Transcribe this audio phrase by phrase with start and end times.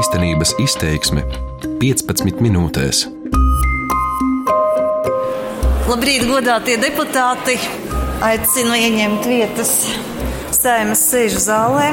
[0.00, 1.26] Īstenības izteiksme
[1.80, 3.02] 15 minūtēs.
[5.90, 7.58] Labrīt, godātie deputāti!
[8.24, 9.74] Aicinu ieņemt vietas
[10.56, 11.90] sēmas sēžu zālē.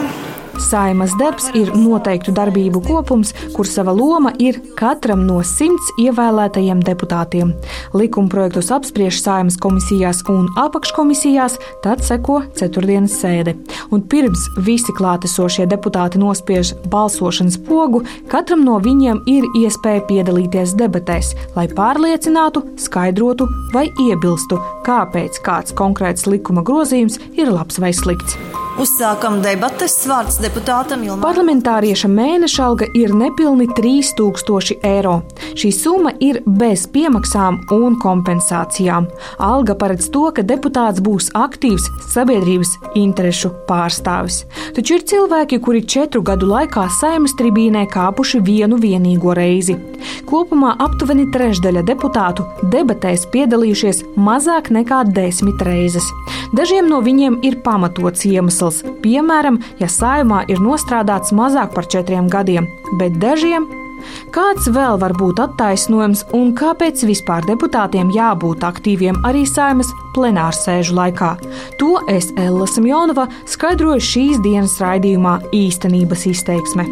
[0.57, 7.53] Saimas darbs ir noteiktu darbību kopums, kur sava loma ir katram no simts ievēlētajiem deputātiem.
[7.93, 13.53] Likuma projektus apspriež saimas komisijās un apakškomisijās, tad seko ceturtdienas sēde.
[13.93, 21.35] Un pirms visi klātesošie deputāti nospiež balsošanas pogu, katram no viņiem ir iespēja piedalīties debatēs,
[21.55, 28.66] lai pārliecinātu, skaidrotu vai iebilstu, kāpēc kāds konkrēts likuma grozījums ir labs vai slikts.
[28.77, 29.95] Uzsākam debates.
[30.05, 31.23] Vārds deputātam Ilmāram.
[31.23, 35.15] Parlamentārieša mēneša alga ir nepilni 3000 eiro.
[35.57, 39.07] Šī summa ir bez piemaksām un kompensācijām.
[39.41, 44.43] Alga paredz to, ka deputāts būs aktīvs sabiedrības interešu pārstāvis.
[44.77, 49.79] Taču ir cilvēki, kuri četru gadu laikā saimas tribīnē kāpuši vienu vienīgo reizi.
[50.29, 56.05] Kopumā aptuveni trešdaļa deputātu debatēs piedalījušies mazāk nekā desmit reizes.
[56.53, 58.66] Dažiem no viņiem ir pamatots iemesls,
[59.03, 62.69] piemēram, ja saimā ir nostrādāts mazāk par četriem gadiem,
[63.01, 63.67] bet dažiem
[64.35, 71.33] Kāds vēl var būt attaisnojums un kāpēc vispār deputātiem jābūt aktīviem arī saimas plenārsēžu laikā?
[71.81, 76.87] To es Ella Samjonova skaidroju šīs dienas raidījumā īstenības izteiksme.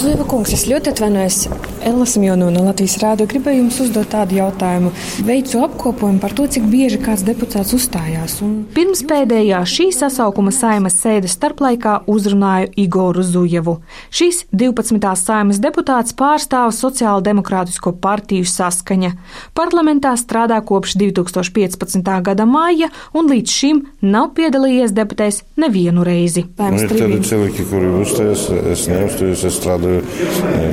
[0.00, 1.42] Zlieva kungs, es ļoti atvainojos.
[1.84, 4.94] Ella Simjona no Latvijas Rādio gribēju jums uzdot tādu jautājumu.
[5.26, 8.38] Veicu apkopojumu par to, cik bieži kāds deputāts uzstājās.
[8.44, 8.54] Un...
[8.72, 13.74] Pirms pēdējā šī sasaukuma saimas sēdes starplaikā uzrunāju Igoru Zujevu.
[14.08, 15.04] Šis 12.
[15.20, 19.12] saimas deputāts pārstāv Sociāla demokrātisko partiju saskaņa.
[19.52, 22.08] Parlamentā strādā kopš 2015.
[22.30, 26.46] gada māja un līdz šim nav piedalījies debatēs nevienu reizi.
[26.56, 29.89] Nu, ir tādi cilvēki, kuri uzstājas, es neuzstājos, es strādāju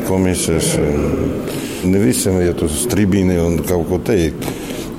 [0.08, 4.48] komisijas eh, Ne visiem iet uz tribīni un kaut ko teikt.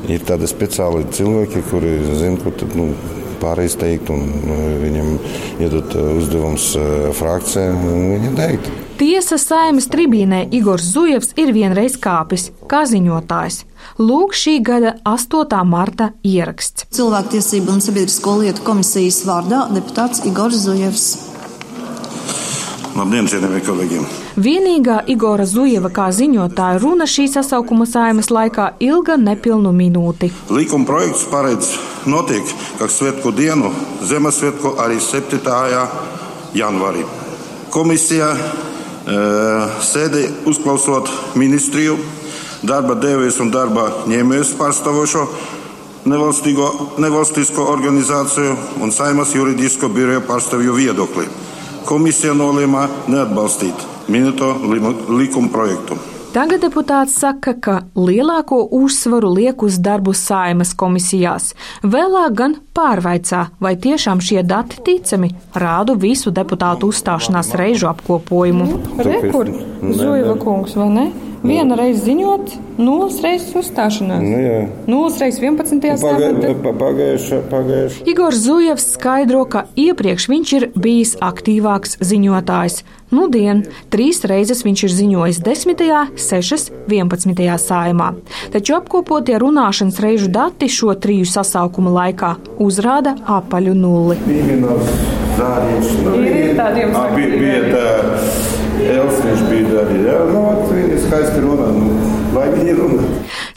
[0.08, 2.92] Ir tādi speciāli cilvēki, kuri zina, ko tad, nu,
[3.42, 5.10] pārējais teikt, un nu, viņam
[5.60, 8.70] iedot uh, uzdevums uh, frakcijai, un viņi teikt.
[8.98, 13.60] Tiesa saimas tribīnē Igors Zujevs ir vienreiz kāpis kā ziņotājs.
[14.00, 15.60] Lūk, šī gada 8.
[15.68, 16.88] marta ieraksts.
[16.94, 21.08] Cilvēktiesību un sabiedrisko lietu komisijas vārdā deputāts Igors Zujevs.
[22.98, 23.98] Labdien, cienījamie kolēģi!
[24.42, 30.32] Vienīgā Igora Zujeva kā ziņotāja runa šī sasaukuma saimas laikā ilga nepilnu minūti.
[30.50, 31.68] Likuma projekts paredz
[32.10, 32.42] notiek,
[32.80, 33.70] kā svētku dienu,
[34.02, 35.38] Ziemassvētku arī 7.
[36.58, 37.04] janvārī.
[37.70, 38.38] Komisija e,
[39.86, 41.94] sēdē uzklausot ministriju,
[42.66, 45.28] darba devējus un darba ņēmējus pārstāvošo
[46.08, 51.28] nevalstisko organizāciju un saimas juridisko biroju pārstāvju viedokli
[51.88, 54.52] komisija nolēma neatbalstīt minēto
[55.08, 55.96] likuma projektu.
[56.28, 61.54] Tagad deputāts saka, ka lielāko uzsvaru liek uz darbu saimas komisijās.
[61.80, 68.68] Vēlāk gan pārvaicā, vai tiešām šie dati ticami rādu visu deputātu uzstāšanās reižu apkopojumu.
[69.08, 69.48] Rekur,
[69.88, 71.06] Zuiva kungs, vai ne?
[71.48, 74.20] Viena reize ziņot, nulles reizes uzstāšanās.
[74.20, 74.58] Nu, jā.
[74.90, 75.86] nulles reizes 11.
[76.02, 76.50] samitē.
[76.66, 78.04] Pagājušā, pagājušā.
[78.12, 82.82] Igors Zujevs skaidro, ka iepriekš viņš ir bijis aktīvāks ziņotājs.
[83.16, 85.84] Nudien trīs reizes viņš ir ziņojis 10.,
[86.20, 87.40] 6., 11.
[87.64, 88.10] sājumā.
[88.52, 94.20] Taču apkopotie runāšanas reižu dati šo triju sasaukumu laikā uzrāda apaļu nulli.
[95.38, 98.57] Zāriņš, nu, ir tādiem bija tā.
[98.86, 99.98] Elsniņš bija arī.
[100.06, 101.68] Jā, nu, viņi skaisti runā.
[101.74, 101.96] Nu,
[102.36, 103.08] lai viņi runā.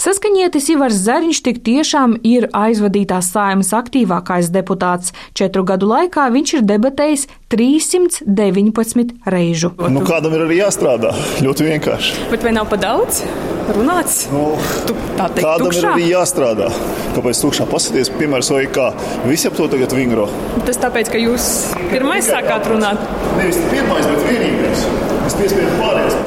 [0.01, 5.13] Saskaņietis Ivars Zariņš tik tiešām ir aizvadītās saimas aktīvākais deputāts.
[5.37, 9.73] Četru gadu laikā viņš ir debatējis 319 reižu.
[9.91, 11.13] Nu, kādam ir arī jāstrādā.
[11.43, 12.29] Ļoti vienkārši.
[12.33, 13.25] Bet vai nav pa daudz?
[13.69, 14.25] Runāts?
[14.31, 14.55] Nu,
[14.87, 15.81] tu, teikt, kādam tukšā?
[15.81, 16.71] ir arī jāstrādā.
[17.15, 18.89] Kāpēc tukšā pasaties, piemērs, vai kā?
[19.27, 20.27] Visi ap to tagad vingro.
[20.67, 21.47] Tas tāpēc, ka jūs
[21.93, 23.01] pirmais sākāt runāt?
[23.37, 24.85] Nevis pirmais, bet vienīgais.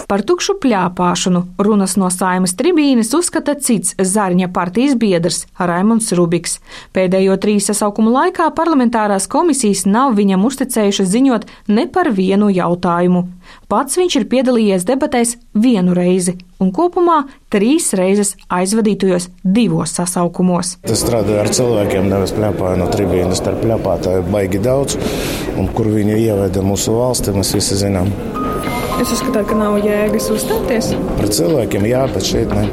[0.08, 6.56] Par tukšu pļāpāšanu runas no saimas tribīnes uzskata cits Zārņa partijas biedrs Raimons Rubiks.
[6.96, 13.26] Pēdējo trīs sasaukumu laikā parlamentārās komisijas nav viņam uzticējušas ziņot ne par vienu jautājumu.
[13.70, 17.22] Pats viņš ir piedalījies debatēs vienu reizi un kopumā
[17.52, 20.76] trīs reizes aizvadītajos divos sasaukumos.
[20.82, 24.98] Es strādāju ar cilvēkiem, nevis plēpāju no tribīnas, starp plēpātāju baigi daudz,
[25.58, 28.12] un kur viņi ieveda mūsu valsti, mēs visi zinām.
[28.94, 30.92] Jūs uzskatāt, ka nav jēgas uzstāties?
[31.18, 32.68] Pret cilvēkiem jā, bet šeit ne.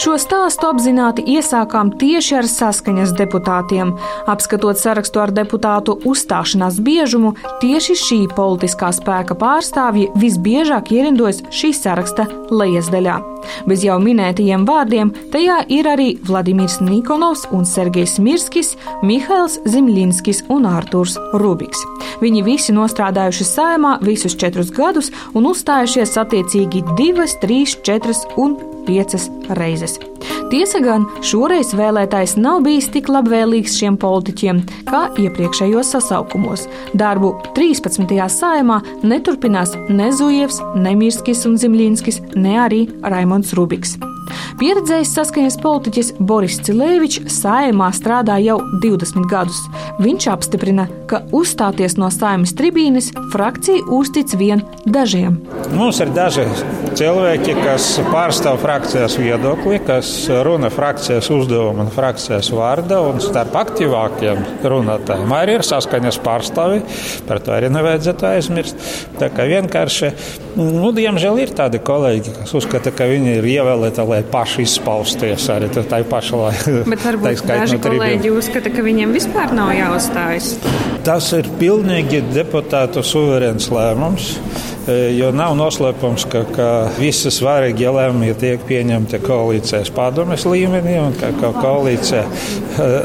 [0.00, 3.92] Šo stāstu apzināti iesākām tieši ar saskaņas deputātiem.
[4.30, 12.26] Apskatot sarakstu ar deputātu uzstāšanās biežumu, tieši šī politiskā spēka pārstāvji visbiežāk ierindojas šī saraksta
[12.48, 13.18] lejasdaļā.
[13.68, 18.74] Bez jau minētajiem vārdiem tajā ir arī Vladimirs Nikonovs un Sergejs Mirskis,
[19.04, 21.84] Mihails Zimļinskis un Ārtūrs Rubiks.
[22.22, 28.56] Viņi visi nostrādājuši saimā visus četrus gadus un uzstājušies attiecīgi divas, trīs, četras un
[28.86, 29.98] piecas reizes.
[30.52, 36.66] Tiesa gan, šoreiz vēlētājs nav bijis tik labvēlīgs šiem politiķiem kā iepriekšējos sasaukumos.
[36.92, 38.04] Darbu 13.
[38.36, 43.96] sājumā neturpinās ne Zujevs, ne Mirskis un Zimļinskis, ne arī Raimons Rubiks.
[44.60, 49.60] Pieredzējis saskaņas politiķis Boris Cilēvičs saimā strādā jau 20 gadus.
[50.02, 55.38] Viņš apstiprina, ka uzstāties no saimas tribīnes frakcija uztic vien dažiem.
[55.76, 56.46] Mums ir daži
[56.98, 60.10] cilvēki, kas pārstāv frakcijas viedokli, kas
[60.44, 66.82] runa frakcijas uzdevuma un frakcijas vārda, un starp aktīvākiem runātājiem arī ir saskaņas pārstāvi.
[67.28, 68.86] Par to arī nevajadzētu aizmirst.
[69.20, 70.12] Tā kā vienkārši,
[70.58, 75.70] nu, diemžēl ir tādi kolēģi, kas uzskata, ka viņi ir ievēlēti, lai paši izpausties arī
[75.72, 76.76] tā paša laikā.
[76.92, 80.54] Bet varbūt daži no kolēģi uzskata, ka viņiem vispār nav jāuzstājas.
[81.06, 84.34] Tas ir pilnīgi deputātu suverēns lēmums.
[84.90, 91.30] Jo nav noslēpums, ka, ka visi svarīgie lēmumi tiek pieņemti koalīcijas padomes līmenī, un ka,
[91.38, 92.24] ka koalīcija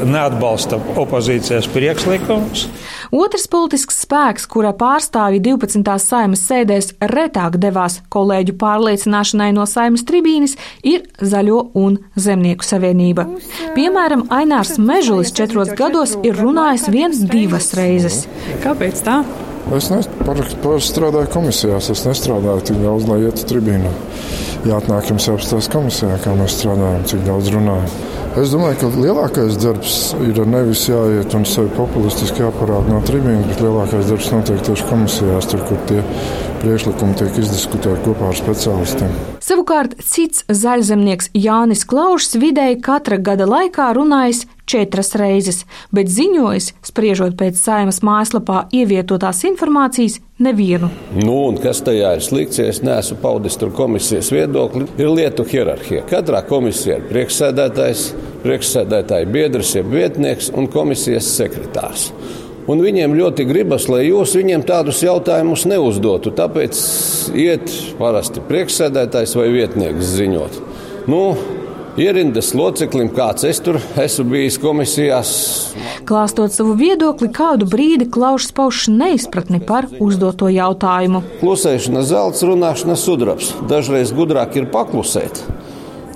[0.08, 2.66] neatbalsta opozīcijas priekšlikumus.
[3.14, 5.94] Otrs politisks spēks, kura pārstāvji 12.
[6.02, 13.28] saimas sēdēs retāk devās kolēģu pārliecināšanai no saimas tribīnes, ir Zaļo un Zemnieku savienība.
[13.78, 18.26] Piemēram, Ainārs Mežulis četros gados ir runājis viens divas reizes.
[18.66, 19.22] Kāpēc tā?
[19.76, 19.90] Es
[20.24, 23.90] parasti strādāju komisijās, es nestrādāju tik daudz, lai ietu tribīnā.
[24.66, 27.92] Jāatnāk jums jāapstāsta komisijā, kā mēs strādājam, cik daudz runājam.
[28.38, 33.62] Es domāju, ka lielākais darbs ir nevis jāiet un sevi populistiski jāparāda no tribīnas, bet
[33.64, 36.02] lielākais darbs notiek tieši komisijās, tur, kur tie
[36.62, 39.16] priekšlikumi tiek izdiskutēti kopā ar speciālistiem.
[39.42, 45.62] Savukārt cits zaļzemnieks Jānis Klaušs vidēji katra gada laikā runājis četras reizes,
[45.94, 50.90] bet ziņojis, spriežot pēc saimas mājaslapā ievietotās informācijas, nevienu.
[51.18, 56.04] Nu, kas tajā ir slikts, ja es neesmu paudis tur komisijas viedokli, ir lietu hierarhija.
[56.08, 58.04] Katrā komisijā ir priekšsēdētājs,
[58.44, 62.12] priekšsēdētāja biedrs, jeb vietnieks un komisijas sekretārs.
[62.68, 66.34] Un viņiem ļoti gribas, lai jūs viņiem tādus jautājumus neuzdotu.
[66.36, 66.80] Tāpēc
[67.32, 70.58] iet parasti priekšsēdētājs vai vietnieks ziņot.
[71.08, 71.22] Nu,
[71.98, 75.32] ierindas loceklim, kāds es tur esmu bijis komisijās.
[76.08, 81.24] Klāstot savu viedokli, kādu brīdi Klauss pauž neizpratni par uzdoto jautājumu.
[81.42, 83.52] Klusēšana zelts, runāšana sudrabs.
[83.68, 85.42] Dažreiz gudrāk ir paklusēt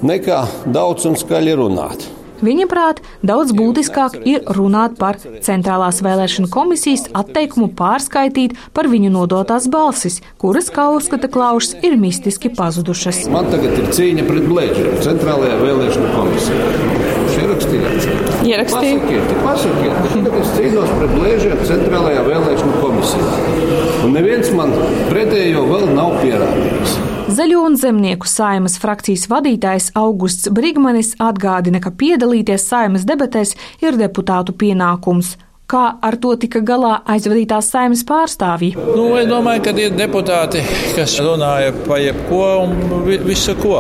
[0.03, 0.43] nekā
[0.75, 2.09] daudz un skaļi runāt.
[2.43, 9.69] Viņa prāt, daudz būtiskāk ir runāt par centrālās vēlēšana komisijas atteikumu pārskaitīt par viņu nodotās
[9.71, 13.25] balsis, kuras, kā uzskata Klauss, ir mistiski pazudušas.
[13.33, 17.22] Man tagad ir cīņa pret blēģiem centrālajā vēlēšana komisijā.
[17.33, 18.07] Viņš ierakstījās.
[18.45, 18.97] Ierakstīju.
[19.01, 20.01] Pasakiet, pasakiet.
[20.13, 23.31] Tagad es cīnos pret blēžiem centrālajā vēlēšana komisijā.
[24.05, 24.75] Un neviens man
[25.09, 26.99] pretējo vēl nav pierādījis.
[27.33, 34.53] Zaļo un zemnieku saimas frakcijas vadītājs Augusts Brigmanis atgādina, ka piedalīties saimas debatēs ir deputātu
[34.53, 35.39] pienākums.
[35.73, 38.75] Kā ar to tika galā aizvadītās saimnes pārstāvji?
[38.77, 40.61] Nu, es domāju, ka ir deputāti,
[40.93, 43.79] kas runāja par jebko un visu ko.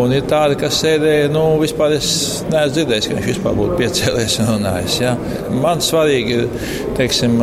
[0.00, 2.10] Un ir tādi, kas sēdēja, nu, vispār es
[2.50, 4.98] neesmu dzirdējis, ka viņš vispār būtu piecēlies un runājis.
[5.04, 5.14] Ja.
[5.62, 6.66] Man svarīgi ir,
[6.98, 7.38] teiksim,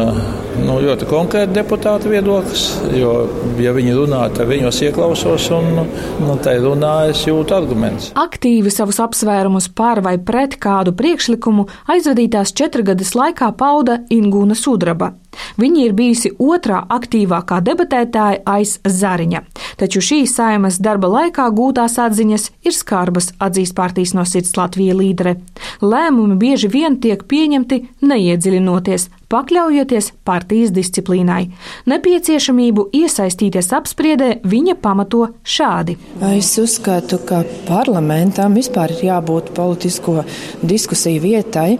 [0.63, 2.65] nu, ļoti konkrēti deputāta viedoklis,
[2.97, 3.13] jo,
[3.61, 5.83] ja viņi runā, tad viņos ieklausos un,
[6.23, 8.11] nu, tai runā es jūtu argumentus.
[8.17, 15.13] Aktīvi savus apsvērumus par vai pret kādu priekšlikumu aizvadītās četrgadas laikā pauda Ingūna Sudraba.
[15.57, 19.43] Viņa ir bijusi otrā aktīvākā debatētāja aiz Zariņa,
[19.79, 25.37] taču šīs saimas darba laikā gūtās atziņas ir skarbas, atzīst partijas no sirds Latvija līdere.
[25.81, 31.47] Lēmumi bieži vien tiek pieņemti neiedziļinoties, pakļaujoties partijas disciplīnai.
[31.89, 35.97] Nepieciešamību iesaistīties apspriedē viņa pamato šādi.
[36.33, 40.21] Es uzskatu, ka parlamentam vispār ir jābūt politisko
[40.63, 41.71] diskusiju vietai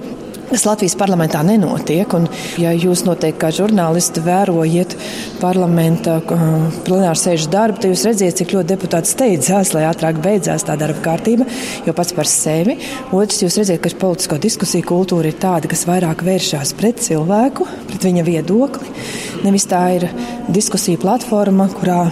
[0.49, 2.13] kas Latvijas parlamentā nenotiek.
[2.17, 2.27] Un,
[2.61, 4.95] ja jūs noteikti kā žurnālisti vērojat
[5.41, 6.45] parlamenta uh,
[6.87, 11.03] plenāru sēžu darbu, tad jūs redzat, cik ļoti deputāti steidzās, lai ātrāk beidzās tā darba
[11.05, 11.47] kārtība,
[11.85, 12.77] jo pats par sevi.
[13.15, 18.09] Otrs, jūs redzat, ka politisko diskusiju kultūra ir tāda, kas vairāk vēršās pret cilvēku, pret
[18.09, 18.95] viņa viedokli.
[19.45, 20.07] Nevis tā ir
[20.53, 22.07] diskusija platforma, kurā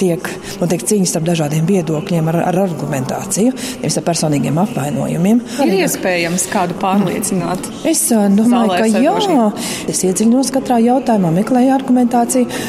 [0.00, 0.26] tiek
[0.60, 5.42] notiek cīņas starp dažādiem viedokļiem ar, ar argumentāciju, nevis ar personīgiem apvainojumiem.
[5.66, 7.68] Ir iespējams kādu pārliecināt.
[7.88, 9.46] Es domāju, ka jā.
[9.90, 12.62] Es iedziļinos katrā jautājumā, meklēju argumentāciju,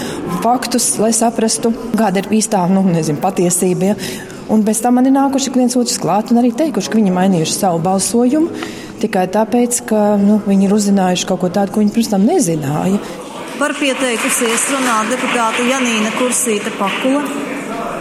[0.43, 3.95] faktus, lai saprastu, kāda ir īstā nu, nezinu, patiesība.
[4.51, 7.59] Un pēc tam man ir nākuši viens otrs klāt un arī teikuši, ka viņi mainījuši
[7.61, 12.11] savu balsojumu tikai tāpēc, ka nu, viņi ir uzzinājuši kaut ko tādu, ko viņi pirms
[12.11, 12.99] tam nezināja.
[13.61, 17.19] Par pieteikusies runāt deputāte Janīna Kursīta Pakula.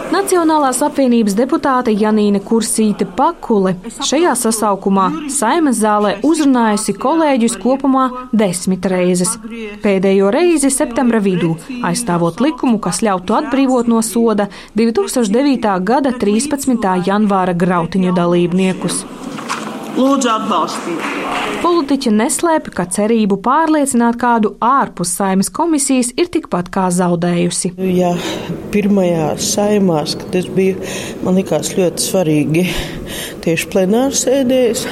[0.09, 9.35] Nacionālās apvienības deputāte Janīna Kursīte Pakule šajā sasaukumā Saimas zālē uzrunājusi kolēģus kopumā desmit reizes.
[9.85, 11.53] Pēdējo reizi septembra vidū,
[11.85, 14.49] aizstāvot likumu, kas ļautu atbrīvot no soda
[14.81, 15.77] 2009.
[15.85, 16.89] gada 13.
[17.05, 19.03] janvāra grautiņu dalībniekus.
[19.91, 21.07] Lūdzu, atbalstīt!
[21.61, 27.73] Politiķi neslēpj, ka cerību pārliecināt kādu ārpus saimas komisijas ir tikpat kā zaudējusi.
[27.91, 28.13] Jā,
[28.73, 30.79] pirmajā saimās, kad es biju,
[31.25, 32.65] man likās ļoti svarīgi
[33.43, 34.85] tieši plenārsēdēs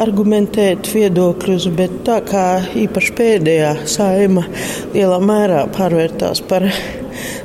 [0.00, 2.46] argumentēt viedokļus, bet tā kā
[2.78, 4.46] īpaši pēdējā saima
[4.94, 6.68] lielā mērā pārvērtās par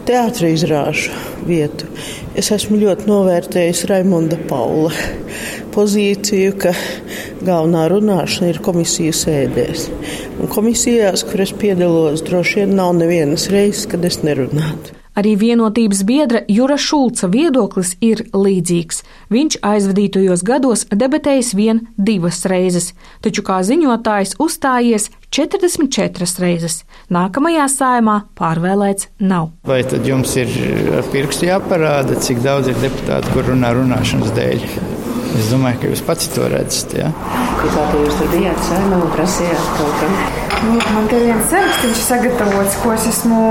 [0.06, 1.16] teātris izrāžu
[1.50, 1.90] vietu,
[2.40, 4.92] es esmu ļoti novērtējis Raimonda Paula
[5.76, 6.74] pozīciju, ka
[7.46, 9.88] galvenā runāšana ir komisijas sēdēs.
[10.40, 14.96] Un komisijās, kur es piedalos, droši vien nav nevienas reizes, kad es nerunātu.
[15.16, 18.98] Arī vienotības biedra Jura Šulca viedoklis ir līdzīgs.
[19.32, 22.90] Viņš aizvadītajos gados debatējis vien divas reizes,
[23.24, 26.84] taču kā ziņotājs uzstājies 44 reizes.
[27.12, 29.50] Nākamajā sājumā pārvēlēts nav.
[29.68, 30.52] Vai tad jums ir
[30.96, 34.64] ar pirkstu jāparāda, cik daudz ir deputāti, kur runā runāšanas dēļ?
[35.36, 36.96] Es domāju, ka jūs pats to redzat.
[36.96, 37.10] Ja?
[37.60, 40.12] Kā jūs tur bijāt saimā un prasījāt kaut ko?
[40.70, 43.42] Nu, man te viens saraksts sagatavots, ko es esmu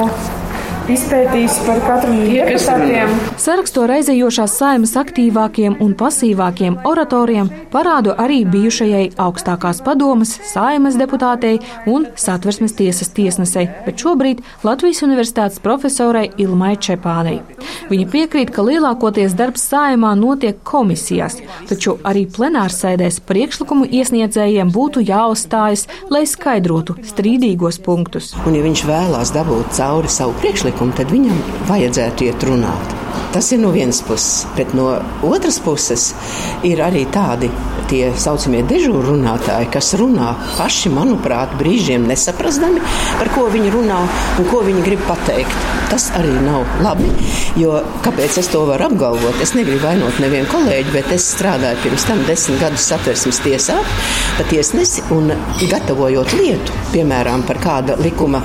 [0.91, 3.13] izpētījis par katru no deputātiem.
[3.41, 11.57] Saraksto reizējošās saimas aktīvākiem un pasīvākiem oratoriem parādu arī bijušajai augstākās padomas, saimas deputātei
[11.91, 17.41] un satversmes tiesas tiesnesei, bet šobrīd Latvijas universitātes profesorai Ilmai Čepānei.
[17.89, 21.39] Viņa piekrīt, ka lielākoties darbs saimā notiek komisijās,
[21.71, 28.35] taču arī plenārsēdēs priekšlikumu iesniedzējiem būtu jāuzstājas, lai skaidrotu strīdīgos punktus.
[28.45, 31.39] Un, ja viņš vēlās dabūt cauri savu priekšlikumu, priekšlikumu, tad viņam
[31.69, 33.04] vajadzētu iet runāt.
[33.35, 34.93] Tas ir no vienas puses, bet no
[35.27, 36.13] otras puses
[36.67, 37.51] ir arī tādi
[37.91, 42.83] tie saucamie dežūru runātāji, kas runā paši, manuprāt, brīžiem nesaprastami,
[43.19, 44.01] par ko viņi runā
[44.39, 45.67] un ko viņi grib pateikt.
[45.91, 47.11] Tas arī nav labi,
[47.61, 49.39] jo kāpēc es to varu apgalvot?
[49.45, 53.77] Es negribu vainot nevienu kolēģi, bet es strādāju pirms tam desmit gadus satversmes tiesā,
[54.39, 55.31] pat tiesnesi un
[55.71, 58.41] gatavojot lietu, piemēram, par kāda likuma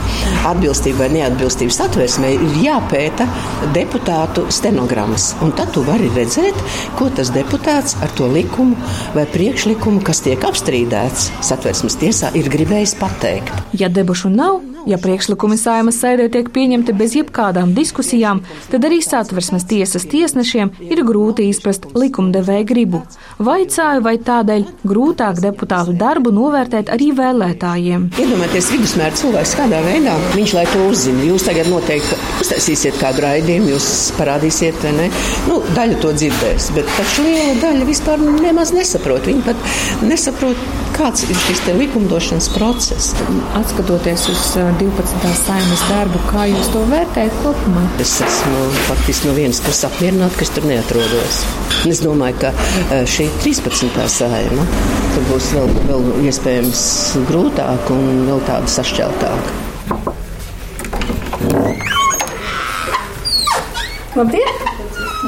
[0.49, 3.25] atbilstību vai neatbilstību satversmē, ir jāpēta
[3.73, 5.31] deputātu stenogrammas.
[5.45, 6.57] Un tad tu vari redzēt,
[6.99, 8.77] ko tas deputāts ar to likumu
[9.15, 13.53] vai priekšlikumu, kas tiek apstrīdēts satversmes tiesā, ir gribējis pateikt.
[13.79, 19.65] Ja debušu nav, ja priekšlikumi saimas sēdē tiek pieņemti bez jebkādām diskusijām, tad arī satversmes
[19.69, 23.01] tiesas tiesnešiem ir grūti izprast likumdevēja gribu.
[23.39, 28.09] Vaicāju, vai tādēļ grūtāk deputātu darbu novērtēt arī vēlētājiem.
[28.19, 31.25] Iedomājieties, vidusmēra cilvēks kādā veidā viņš lai to uzzina.
[31.29, 35.07] Jūs tagad noteikti uztaisīsiet kādu raidījumu, jūs parādīsiet vai ne?
[35.49, 39.27] Nu, daļa to dzirdēs, bet taču liela daļa vispār nemaz nesaprot.
[39.29, 40.67] Viņi pat nesaprot,
[40.97, 43.13] kāds ir šis likumdošanas process.
[43.59, 44.45] Atskatoties uz
[44.77, 45.31] 12.
[45.39, 47.83] saimas darbu, kā jūs to vērtējat kopumā?
[48.03, 51.39] Es esmu faktiski no vienas puses apmierināta, ka es tur neatrodos.
[51.89, 52.51] Es domāju, ka
[53.09, 54.03] šī 13.
[54.11, 54.67] saima
[55.29, 56.83] būs vēl, vēl iespējams
[57.29, 59.55] grūtāk un vēl tāda sašķeltāka.
[64.19, 64.67] Labdien!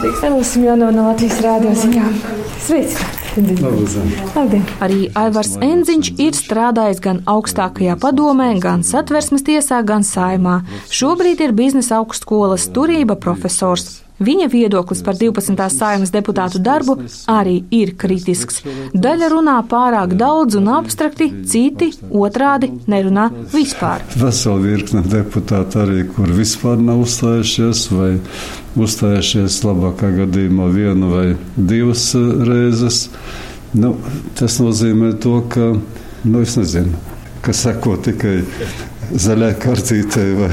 [0.01, 2.21] Esmu jau no Latvijas rādio ziņām.
[2.67, 3.20] Sveicināti!
[3.31, 4.63] Labdien.
[4.83, 10.57] Arī Aivars Enziņš ir strādājis gan augstākajā padomē, gan satversmes tiesā, gan saimā.
[10.91, 14.01] Šobrīd ir biznesa augstskolas turība profesors.
[14.21, 15.57] Viņa viedoklis par 12.
[15.73, 16.97] saimas deputātu darbu
[17.31, 18.61] arī ir kritisks.
[18.93, 24.05] Daļa runā pārāk daudz un abstrakti, citi otrādi nerunā vispār.
[24.21, 28.11] Vesela virkne deputāti arī, kur vispār nav uzstājušies vai
[28.79, 31.25] uzstājušies labākā gadījumā vienu vai
[31.55, 33.07] divas eh, reizes.
[33.73, 33.95] Nu,
[34.37, 35.71] tas nozīmē to, ka,
[36.27, 36.97] nu, es nezinu,
[37.41, 38.41] ka seko tikai
[39.15, 40.51] zaļai kartītei vai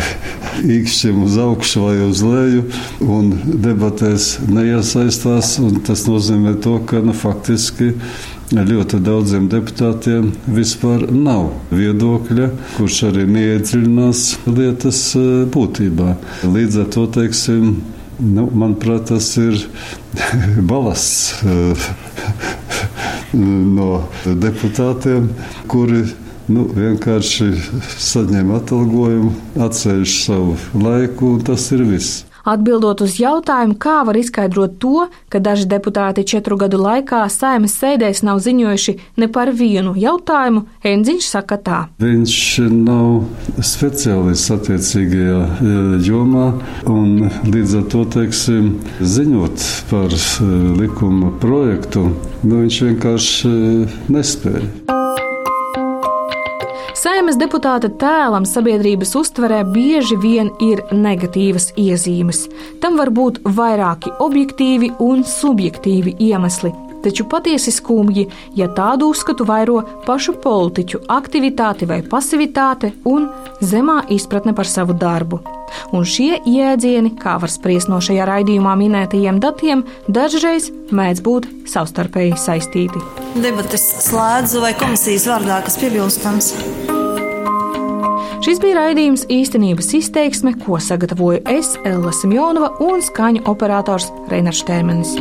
[0.79, 2.65] īkšķiem uz augšu vai uz leju,
[3.05, 3.31] un
[3.63, 5.57] debatēs neiesaistās.
[5.87, 7.93] Tas nozīmē to, ka nu, faktiski
[8.53, 16.15] ļoti daudziem deputātiem vispār nav viedokļa, kurš arī neiedziļinās lietas e, būtībā.
[16.49, 17.75] Līdz ar to, teiksim,
[18.19, 19.61] nu, manuprāt, tas ir
[20.71, 21.75] balasts e,
[23.77, 25.29] no deputātiem,
[25.69, 26.07] kuri
[26.53, 27.51] nu, vienkārši
[28.01, 29.35] saņem atalgojumu,
[29.69, 32.25] atceļ savu laiku, un tas ir viss.
[32.49, 38.23] Atbildot uz jautājumu, kā var izskaidrot to, ka daži deputāti četru gadu laikā saimas sēdēs
[38.25, 41.81] nav ziņojuši ne par vienu jautājumu, Enziņš saka tā.
[42.01, 42.39] Viņš
[42.73, 43.27] nav
[43.61, 45.75] speciālists attiecīgajā e,
[46.09, 46.47] jomā,
[46.89, 48.71] un līdz ar to, teiksim,
[49.03, 52.09] ziņot par e, likuma projektu,
[52.47, 53.75] nu, viņš vienkārši e,
[54.15, 54.98] nespēja.
[56.99, 62.49] Saimas deputāta tēlam sabiedrības uztverē bieži vien ir negatīvas iezīmes.
[62.83, 66.73] Tam var būt vairāki objektīvi un subjektīvi iemesli.
[67.05, 68.25] Taču patiesi skumji,
[68.59, 69.77] ja tādu uzskatu vairo
[70.09, 73.31] pašu politiķu aktivitāte vai pasivitāte un
[73.63, 75.39] zemā izpratne par savu darbu.
[75.95, 82.35] Un šie jēdzieni, kā var spriest no šajā raidījumā minētajiem datiem, dažreiz mēdz būt savstarpēji
[82.43, 83.07] saistīti.
[83.39, 86.55] Debates slēdzu vai komisijas vārdā, kas piebilstams.
[88.39, 95.17] Šis bija raidījums īstenības izteiksme, ko sagatavoju es, Ella Simjonova un skaņu operators Reinars Štērmenis.